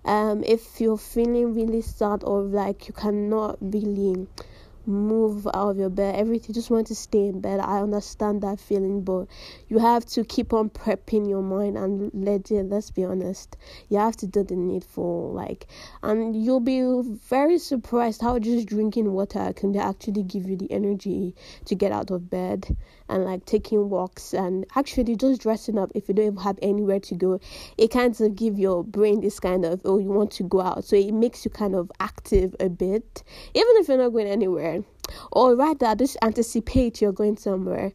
Um, 0.04 0.44
if 0.44 0.80
you're 0.80 0.98
feeling 0.98 1.56
really 1.56 1.82
sad 1.82 2.24
or 2.24 2.42
like 2.42 2.88
you 2.88 2.94
cannot 2.94 3.58
really 3.60 4.28
move 4.88 5.48
out 5.48 5.72
of 5.72 5.78
your 5.78 5.90
bed. 5.90 6.16
Everything 6.16 6.54
just 6.54 6.70
want 6.70 6.88
to 6.88 6.96
stay 6.96 7.28
in 7.28 7.42
bed. 7.42 7.60
I 7.60 7.80
understand 7.80 8.42
that 8.42 8.60
feeling 8.60 9.04
but 9.04 9.28
you 9.68 9.80
have 9.80 10.06
to 10.08 10.24
keep 10.24 10.54
on 10.54 10.70
prepping 10.70 11.30
your 11.30 11.42
mind 11.42 11.78
and 11.78 12.12
let 12.14 12.52
it, 12.52 12.70
let's 12.70 12.92
be 12.92 13.04
honest. 13.04 13.58
You 13.90 13.98
have 13.98 14.16
to 14.18 14.28
do 14.28 14.44
the 14.44 14.56
needful 14.56 15.32
like 15.34 15.68
and 16.04 16.36
you'll 16.36 16.60
be 16.60 16.82
very 17.28 17.58
surprised 17.58 18.22
how 18.22 18.40
just 18.40 18.68
drinking 18.68 19.12
water 19.12 19.54
can 19.56 19.76
actually 19.78 20.24
give 20.24 20.48
you 20.48 20.58
the 20.58 20.72
energy 20.72 21.36
to 21.66 21.76
get 21.76 21.92
out 21.92 22.12
of 22.12 22.30
bed 22.30 22.76
and 23.10 23.24
like 23.24 23.46
taking 23.46 23.90
walks 23.90 24.34
and 24.34 24.66
actually 24.76 25.16
just 25.16 25.42
dressing 25.42 25.78
up 25.78 25.92
if 25.94 26.08
you 26.08 26.14
don't 26.14 26.38
have 26.38 26.58
anywhere 26.62 27.00
to 27.00 27.16
go. 27.16 27.40
It 27.78 27.92
kind 27.92 28.20
of 28.20 28.36
give 28.36 28.58
your 28.58 28.84
brain 28.84 29.22
this 29.22 29.40
kind 29.40 29.66
of 29.66 29.82
oh 29.86 30.00
you 30.00 30.10
want 30.10 30.32
to 30.32 30.44
go 30.44 30.62
out. 30.62 30.86
So 30.86 30.96
it 30.96 31.14
makes 31.14 31.46
you 31.46 31.52
kind 31.52 31.76
of 31.76 31.92
active 32.00 32.56
a 32.60 32.70
bit 32.70 33.24
even 33.54 33.74
if 33.78 33.88
you're 33.88 33.98
not 33.98 34.10
going 34.10 34.28
anywhere 34.28 34.75
or 35.32 35.56
rather 35.56 35.96
just 35.96 36.18
anticipate 36.22 37.02
you're 37.02 37.12
going 37.12 37.38
somewhere 37.38 37.92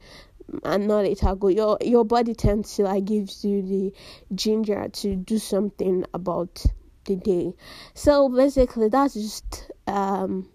and 0.65 0.89
not 0.89 1.05
later 1.05 1.35
go 1.35 1.49
your 1.49 1.79
your 1.81 2.05
body 2.05 2.35
tends 2.35 2.75
to 2.77 2.83
like 2.83 3.05
gives 3.05 3.45
you 3.45 3.63
the 3.63 3.93
ginger 4.35 4.89
to 4.89 5.15
do 5.17 5.39
something 5.39 6.05
about 6.13 6.65
the 7.05 7.17
day. 7.17 7.53
So 7.95 8.29
basically 8.29 8.89
that's 8.89 9.15
just 9.15 9.71
um 9.87 10.49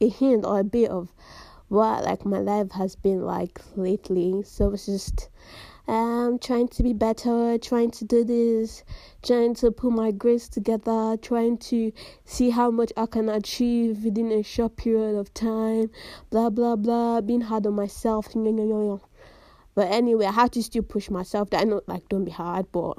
a 0.00 0.08
hint 0.08 0.44
or 0.44 0.60
a 0.60 0.64
bit 0.64 0.90
of 0.90 1.12
what 1.68 2.04
like 2.04 2.24
my 2.24 2.38
life 2.38 2.72
has 2.72 2.96
been 2.96 3.22
like 3.22 3.60
lately. 3.76 4.42
So 4.44 4.72
it's 4.72 4.86
just 4.86 5.28
um 5.88 6.38
trying 6.38 6.68
to 6.68 6.82
be 6.82 6.92
better 6.92 7.58
trying 7.58 7.90
to 7.90 8.04
do 8.04 8.22
this 8.22 8.84
trying 9.22 9.52
to 9.54 9.70
put 9.70 9.90
my 9.92 10.12
grades 10.12 10.48
together 10.48 11.16
trying 11.20 11.58
to 11.58 11.92
see 12.24 12.50
how 12.50 12.70
much 12.70 12.92
i 12.96 13.04
can 13.06 13.28
achieve 13.28 14.04
within 14.04 14.30
a 14.30 14.42
short 14.42 14.76
period 14.76 15.16
of 15.16 15.32
time. 15.34 15.90
Blah 16.30 16.50
blah 16.50 16.76
blah. 16.76 17.20
Being 17.20 17.42
hard 17.42 17.66
on 17.66 17.74
myself. 17.74 18.28
But 19.74 19.90
anyway 19.90 20.26
i 20.26 20.32
have 20.32 20.50
to 20.52 20.62
still 20.62 20.82
push 20.82 21.10
myself. 21.10 21.48
I 21.52 21.64
know 21.64 21.82
like 21.86 22.08
don't 22.08 22.24
be 22.24 22.30
hard 22.30 22.66
but 22.72 22.98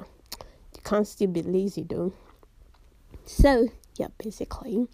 you 0.74 0.82
can't 0.84 1.06
still 1.06 1.28
be 1.28 1.42
lazy 1.42 1.84
though. 1.88 2.12
So 3.24 3.68
yeah 3.96 4.08
basically 4.22 4.86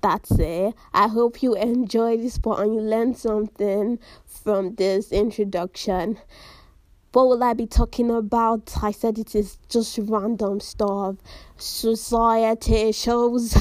that's 0.00 0.30
it. 0.32 0.74
I 0.92 1.08
hope 1.08 1.42
you 1.42 1.54
enjoyed 1.54 2.20
this 2.20 2.38
part 2.38 2.60
and 2.60 2.74
you 2.74 2.80
learned 2.80 3.16
something 3.16 3.98
from 4.26 4.74
this 4.76 5.12
introduction 5.12 6.18
what 7.12 7.28
will 7.28 7.42
I 7.42 7.52
be 7.52 7.66
talking 7.66 8.10
about? 8.10 8.72
I 8.82 8.90
said 8.90 9.18
it 9.18 9.34
is 9.34 9.58
just 9.68 9.98
random 10.02 10.60
stuff. 10.60 11.16
Society 11.56 12.92
shows 12.92 13.56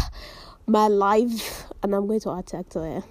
my 0.67 0.88
life, 0.88 1.65
and 1.84 1.93
I'm 1.93 2.08
going 2.08 2.22
to 2.22 2.31
attack 2.31 2.70
to 2.70 2.98
it. 2.98 3.03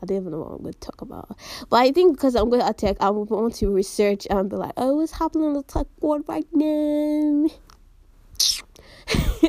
I 0.00 0.06
don't 0.06 0.16
even 0.16 0.32
know 0.32 0.38
what 0.40 0.52
I'm 0.52 0.62
going 0.62 0.72
to 0.74 0.80
talk 0.80 1.00
about. 1.00 1.36
But 1.70 1.76
I 1.76 1.92
think 1.92 2.16
because 2.16 2.34
I'm 2.34 2.50
going 2.50 2.60
to 2.60 2.68
attack, 2.68 2.96
I 3.00 3.10
want 3.10 3.54
to 3.56 3.70
research 3.70 4.26
and 4.30 4.48
be 4.48 4.56
like, 4.56 4.72
oh, 4.76 4.96
what's 4.96 5.12
happening 5.12 5.48
on 5.48 5.54
the 5.54 5.62
tech 5.62 5.86
world 6.00 6.24
right 6.28 6.46
now? 6.52 7.48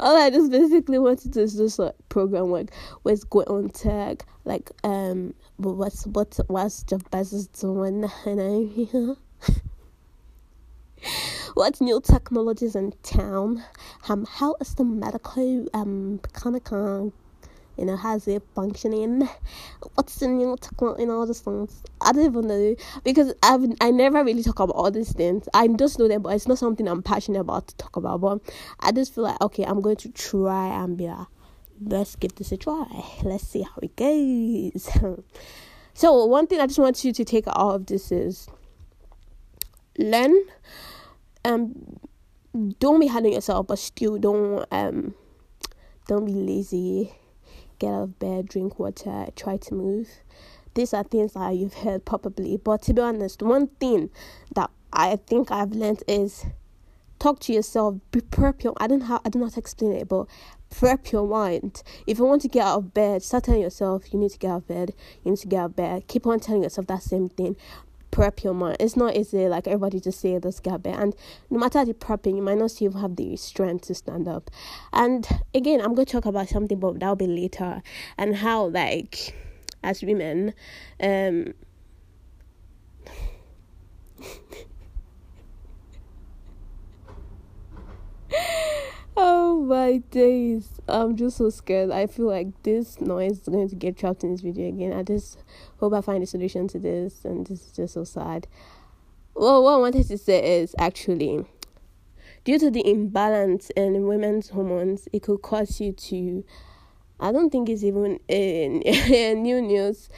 all 0.00 0.16
I 0.16 0.30
just 0.30 0.50
basically 0.50 0.98
wanted 0.98 1.32
to 1.32 1.46
do 1.46 1.46
this 1.46 1.78
like 1.78 1.94
program 2.08 2.50
like 2.50 2.70
what's 3.02 3.24
going 3.24 3.48
on 3.48 3.70
tech, 3.70 4.24
like 4.44 4.70
um 4.84 5.34
what's 5.58 6.06
what's 6.06 6.38
what's 6.46 6.82
Jeff 6.84 7.02
Bezos 7.10 7.48
doing 7.60 8.08
you 8.76 8.88
know 8.92 9.18
what 11.54 11.80
new 11.80 12.00
technologies 12.00 12.76
in 12.76 12.92
town 13.02 13.62
um 14.08 14.24
how 14.30 14.54
is 14.60 14.74
the 14.76 14.84
medical 14.84 15.66
um 15.74 16.20
of 16.44 17.12
you 17.78 17.84
know, 17.84 17.96
how's 17.96 18.26
it 18.26 18.42
functioning? 18.54 19.28
What's 19.94 20.16
the 20.16 20.26
new 20.26 20.56
technology 20.60 21.04
and 21.04 21.12
all 21.12 21.26
these 21.26 21.40
things? 21.40 21.82
I 22.00 22.10
don't 22.10 22.24
even 22.26 22.48
know 22.48 22.74
because 23.04 23.32
I've 23.42 23.62
I 23.80 23.92
never 23.92 24.24
really 24.24 24.42
talk 24.42 24.58
about 24.58 24.74
all 24.74 24.90
these 24.90 25.12
things. 25.12 25.48
I 25.54 25.68
just 25.68 25.98
know 25.98 26.08
them, 26.08 26.22
but 26.22 26.30
it's 26.30 26.48
not 26.48 26.58
something 26.58 26.88
I'm 26.88 27.02
passionate 27.02 27.40
about 27.40 27.68
to 27.68 27.76
talk 27.76 27.96
about. 27.96 28.20
But 28.20 28.40
I 28.80 28.90
just 28.90 29.14
feel 29.14 29.24
like 29.24 29.40
okay, 29.40 29.64
I'm 29.64 29.80
going 29.80 29.96
to 29.96 30.08
try 30.10 30.82
and 30.82 30.96
be 30.96 31.06
like, 31.06 31.28
let's 31.80 32.16
give 32.16 32.34
this 32.34 32.52
a 32.52 32.56
try. 32.56 32.86
Let's 33.22 33.46
see 33.46 33.62
how 33.62 33.76
it 33.82 33.96
goes. 33.96 34.88
so 35.94 36.24
one 36.26 36.46
thing 36.46 36.60
I 36.60 36.66
just 36.66 36.78
want 36.78 37.04
you 37.04 37.12
to 37.12 37.24
take 37.24 37.46
out 37.48 37.74
of 37.74 37.86
this 37.86 38.12
is 38.12 38.48
learn. 39.98 40.34
Um, 41.44 41.98
don't 42.78 43.00
be 43.00 43.06
hard 43.06 43.24
on 43.24 43.32
yourself, 43.32 43.66
but 43.66 43.78
still 43.78 44.18
don't 44.18 44.66
um, 44.72 45.14
don't 46.06 46.24
be 46.24 46.32
lazy 46.32 47.12
get 47.78 47.92
out 47.92 48.02
of 48.02 48.18
bed, 48.18 48.48
drink 48.48 48.78
water, 48.78 49.26
try 49.36 49.56
to 49.56 49.74
move. 49.74 50.08
These 50.74 50.94
are 50.94 51.04
things 51.04 51.32
that 51.32 51.56
you've 51.56 51.74
heard 51.74 52.04
probably, 52.04 52.56
but 52.56 52.82
to 52.82 52.94
be 52.94 53.02
honest, 53.02 53.42
one 53.42 53.68
thing 53.80 54.10
that 54.54 54.70
I 54.92 55.16
think 55.16 55.50
I've 55.50 55.72
learned 55.72 56.02
is 56.06 56.46
talk 57.18 57.40
to 57.40 57.52
yourself, 57.52 57.96
be 58.12 58.20
prep 58.20 58.62
your 58.62 58.74
I 58.78 58.86
don't 58.86 59.02
have 59.02 59.20
I 59.24 59.28
don't 59.28 59.56
explain 59.56 59.92
it, 59.92 60.08
but 60.08 60.26
prep 60.70 61.12
your 61.12 61.26
mind. 61.26 61.82
If 62.06 62.18
you 62.18 62.24
want 62.24 62.42
to 62.42 62.48
get 62.48 62.64
out 62.64 62.78
of 62.78 62.94
bed, 62.94 63.22
start 63.22 63.44
telling 63.44 63.62
yourself 63.62 64.12
you 64.12 64.18
need 64.18 64.30
to 64.30 64.38
get 64.38 64.50
out 64.50 64.56
of 64.56 64.68
bed, 64.68 64.94
you 65.24 65.32
need 65.32 65.40
to 65.40 65.48
get 65.48 65.58
out 65.58 65.66
of 65.66 65.76
bed. 65.76 66.06
Keep 66.08 66.26
on 66.26 66.40
telling 66.40 66.62
yourself 66.62 66.86
that 66.88 67.02
same 67.02 67.28
thing 67.28 67.56
prep 68.10 68.42
your 68.42 68.54
mind. 68.54 68.76
It's 68.80 68.96
not 68.96 69.16
easy, 69.16 69.48
like 69.48 69.66
everybody 69.66 70.00
just 70.00 70.20
say 70.20 70.38
this 70.38 70.60
gap 70.60 70.86
and 70.86 71.14
no 71.50 71.58
matter 71.58 71.84
the 71.84 71.94
prepping, 71.94 72.36
you 72.36 72.42
might 72.42 72.58
not 72.58 72.70
still 72.70 72.92
have 72.92 73.16
the 73.16 73.36
strength 73.36 73.86
to 73.86 73.94
stand 73.94 74.28
up. 74.28 74.50
And 74.92 75.26
again, 75.54 75.80
I'm 75.80 75.94
gonna 75.94 76.06
talk 76.06 76.26
about 76.26 76.48
something, 76.48 76.78
but 76.78 76.98
that'll 77.00 77.16
be 77.16 77.26
later, 77.26 77.82
and 78.16 78.36
how 78.36 78.66
like 78.66 79.36
as 79.82 80.02
women, 80.02 80.54
um, 81.00 81.54
oh 89.30 89.60
my 89.60 89.98
days. 90.10 90.80
I'm 90.88 91.14
just 91.14 91.36
so 91.36 91.50
scared. 91.50 91.90
I 91.90 92.06
feel 92.06 92.26
like 92.26 92.62
this 92.62 92.98
noise 92.98 93.32
is 93.32 93.48
going 93.48 93.68
to 93.68 93.76
get 93.76 93.98
trapped 93.98 94.24
in 94.24 94.32
this 94.32 94.40
video 94.40 94.68
again. 94.68 94.94
I 94.94 95.02
just 95.02 95.38
hope 95.78 95.92
I 95.92 96.00
find 96.00 96.22
a 96.22 96.26
solution 96.26 96.66
to 96.68 96.78
this 96.78 97.26
and 97.26 97.46
this 97.46 97.66
is 97.66 97.72
just 97.72 97.94
so 97.94 98.04
sad. 98.04 98.46
Well 99.34 99.62
what 99.62 99.74
I 99.74 99.76
wanted 99.76 100.08
to 100.08 100.16
say 100.16 100.60
is 100.60 100.74
actually 100.78 101.44
due 102.44 102.58
to 102.58 102.70
the 102.70 102.88
imbalance 102.90 103.68
in 103.76 104.06
women's 104.06 104.48
hormones, 104.48 105.08
it 105.12 105.24
could 105.24 105.42
cause 105.42 105.78
you 105.78 105.92
to 105.92 106.44
I 107.20 107.30
don't 107.30 107.50
think 107.50 107.68
it's 107.68 107.84
even 107.84 108.18
in, 108.28 108.80
in 108.82 109.42
new 109.42 109.60
news 109.60 110.08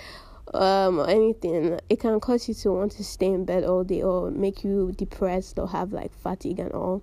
um 0.54 0.98
or 1.00 1.08
anything 1.08 1.78
it 1.88 2.00
can 2.00 2.18
cause 2.18 2.48
you 2.48 2.54
to 2.54 2.72
want 2.72 2.90
to 2.90 3.04
stay 3.04 3.26
in 3.26 3.44
bed 3.44 3.62
all 3.62 3.84
day 3.84 4.02
or 4.02 4.32
make 4.32 4.64
you 4.64 4.92
depressed 4.96 5.58
or 5.58 5.68
have 5.68 5.92
like 5.92 6.12
fatigue 6.12 6.58
and 6.58 6.72
all 6.72 7.02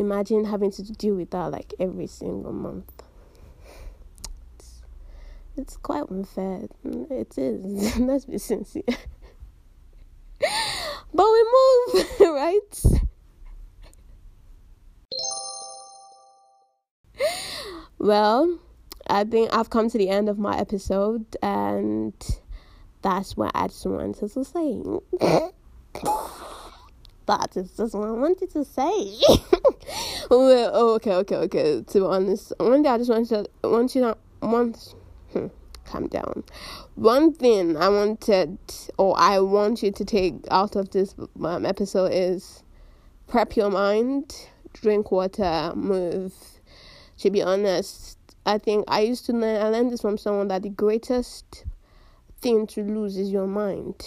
imagine 0.00 0.44
having 0.44 0.70
to 0.72 0.82
deal 0.82 1.14
with 1.14 1.30
that 1.30 1.50
like 1.50 1.74
every 1.78 2.06
single 2.06 2.52
month. 2.52 2.90
It's, 4.56 4.82
it's 5.56 5.76
quite 5.76 6.08
unfair. 6.10 6.62
It 6.84 7.36
is. 7.36 7.96
Let's 7.98 8.24
be 8.24 8.38
sincere. 8.38 8.82
But 11.12 11.26
we 11.26 11.44
move 11.92 12.06
right? 12.20 12.82
Well 17.98 18.60
I 19.10 19.24
think 19.24 19.52
I've 19.52 19.70
come 19.70 19.90
to 19.90 19.98
the 19.98 20.08
end 20.08 20.28
of 20.28 20.38
my 20.38 20.56
episode, 20.56 21.36
and 21.42 22.14
that's 23.02 23.36
what 23.36 23.50
I 23.56 23.66
just 23.66 23.84
wanted 23.84 24.30
to 24.32 24.44
say. 24.44 24.82
that 27.26 27.56
is 27.56 27.76
just 27.76 27.94
what 27.94 28.08
I 28.08 28.12
wanted 28.12 28.50
to 28.52 28.64
say. 28.64 29.18
Well, 30.38 30.70
oh, 30.72 30.94
okay, 30.94 31.14
okay, 31.14 31.36
okay. 31.36 31.82
To 31.82 31.98
be 31.98 32.04
honest, 32.04 32.52
one 32.58 32.82
day 32.82 32.88
I 32.88 32.98
just 32.98 33.10
wanted 33.10 33.48
to 33.62 33.68
want 33.68 33.94
you 33.94 34.02
to 34.02 34.16
want. 34.40 34.94
Hmm, 35.32 35.46
calm 35.84 36.06
down. 36.06 36.44
One 36.94 37.32
thing 37.32 37.76
I 37.76 37.88
wanted, 37.88 38.58
or 38.96 39.18
I 39.18 39.40
want 39.40 39.82
you 39.82 39.90
to 39.90 40.04
take 40.04 40.34
out 40.50 40.76
of 40.76 40.90
this 40.90 41.14
um, 41.42 41.66
episode 41.66 42.12
is 42.12 42.62
prep 43.26 43.56
your 43.56 43.70
mind, 43.70 44.34
drink 44.72 45.10
water, 45.10 45.72
move. 45.74 46.32
To 47.18 47.30
be 47.30 47.42
honest, 47.42 48.18
I 48.46 48.58
think 48.58 48.84
I 48.88 49.00
used 49.00 49.26
to 49.26 49.32
learn, 49.32 49.60
I 49.60 49.68
learned 49.68 49.92
this 49.92 50.00
from 50.00 50.16
someone 50.16 50.48
that 50.48 50.62
the 50.62 50.70
greatest 50.70 51.64
thing 52.40 52.66
to 52.68 52.82
lose 52.82 53.16
is 53.16 53.30
your 53.30 53.46
mind. 53.46 54.02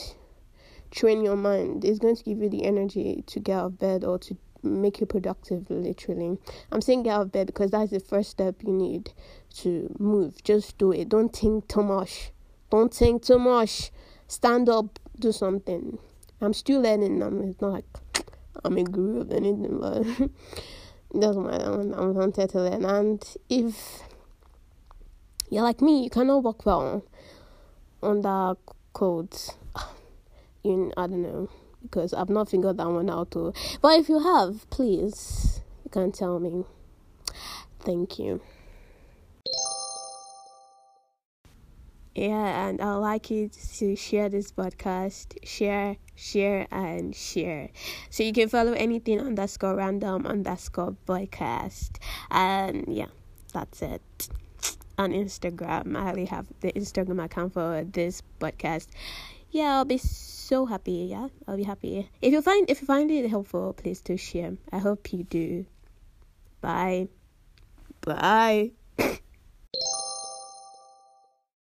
Train 0.90 1.24
your 1.24 1.36
mind. 1.36 1.86
It's 1.86 2.00
going 2.00 2.16
to 2.16 2.24
give 2.24 2.40
you 2.40 2.50
the 2.50 2.66
energy 2.66 3.24
to 3.28 3.40
get 3.40 3.56
out 3.56 3.66
of 3.66 3.80
bed 3.80 4.04
or 4.04 4.18
to 4.20 4.38
make 4.64 5.00
you 5.00 5.06
productive, 5.06 5.70
literally. 5.70 6.38
I'm 6.72 6.82
saying 6.82 7.04
get 7.04 7.16
out 7.16 7.22
of 7.24 7.32
bed 7.32 7.48
because 7.48 7.72
that's 7.72 7.92
the 7.92 8.00
first 8.00 8.32
step 8.32 8.56
you 8.64 8.72
need 8.72 9.12
to 9.58 9.96
move. 10.00 10.44
Just 10.44 10.78
do 10.78 10.92
it. 10.92 11.10
Don't 11.10 11.36
think 11.36 11.68
too 11.68 11.84
much. 11.84 12.32
Don't 12.70 12.94
think 12.94 13.24
too 13.24 13.40
much. 13.40 13.92
Stand 14.28 14.70
up, 14.70 15.00
do 15.20 15.32
something. 15.32 16.00
I'm 16.42 16.54
still 16.54 16.82
learning. 16.82 17.22
I'm 17.22 17.42
it's 17.44 17.62
not 17.62 17.72
like 17.72 17.86
I'm 18.64 18.78
a 18.78 18.84
guru 18.84 19.22
of 19.22 19.32
anything, 19.32 19.80
but 19.80 20.04
that's 21.14 21.38
what 21.38 21.62
I'm, 21.62 21.94
I'm 21.94 22.14
wanted 22.14 22.50
to 22.50 22.62
learn. 22.62 22.86
And 22.86 23.24
if 23.50 24.02
you're 25.50 25.64
like 25.64 25.82
me, 25.82 26.04
you 26.04 26.10
cannot 26.10 26.44
work 26.44 26.66
well 26.66 27.06
under 28.02 28.56
codes. 28.94 29.52
In 30.64 30.94
I 30.96 31.08
don't 31.08 31.22
know 31.22 31.50
because 31.84 32.14
I've 32.14 32.30
not 32.30 32.50
figured 32.50 32.78
that 32.78 32.88
one 32.88 33.10
out 33.10 33.32
too. 33.32 33.54
But 33.82 34.00
if 34.00 34.10
you 34.10 34.20
have, 34.20 34.70
please, 34.70 35.62
you 35.84 35.92
can 35.92 36.12
tell 36.12 36.40
me. 36.40 36.66
Thank 37.82 38.18
you. 38.18 38.42
Yeah, 42.16 42.68
and 42.70 42.80
I'd 42.80 42.96
like 42.98 43.32
you 43.32 43.50
to 43.78 43.96
share 43.96 44.30
this 44.30 44.52
podcast. 44.52 45.36
Share, 45.44 45.98
share, 46.16 46.68
and 46.70 47.16
share. 47.16 47.70
So 48.12 48.22
you 48.22 48.32
can 48.32 48.50
follow 48.50 48.74
anything 48.74 49.20
underscore 49.20 49.76
random 49.76 50.28
underscore 50.28 50.96
podcast. 51.08 51.98
And 52.30 52.86
yeah, 52.88 53.08
that's 53.52 53.82
it 53.82 54.30
on 54.98 55.12
Instagram. 55.12 55.98
I 55.98 56.02
already 56.02 56.26
have 56.26 56.46
the 56.62 56.72
Instagram 56.74 57.24
account 57.24 57.54
for 57.54 57.84
this 57.84 58.22
podcast. 58.40 58.88
Yeah, 59.54 59.78
I'll 59.78 59.86
be 59.86 60.00
so 60.00 60.66
happy. 60.66 61.14
Yeah, 61.14 61.28
I'll 61.48 61.58
be 61.58 61.64
happy. 61.64 62.10
If 62.24 62.34
you 62.34 62.42
find 62.42 62.68
if 62.68 62.82
you 62.82 62.88
find 62.88 63.12
it 63.12 63.30
helpful, 63.30 63.74
please 63.74 64.02
do 64.02 64.18
share. 64.18 64.58
I 64.72 64.80
hope 64.80 65.14
you 65.14 65.24
do. 65.24 65.68
Bye. 66.60 67.08
Bye. 68.02 68.72